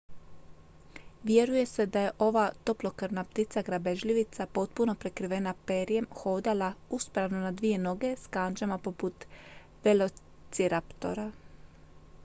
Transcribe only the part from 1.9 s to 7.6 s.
da je ova toplokrvna ptica grabežljivica potpuno prekrivena perjem hodala uspravno na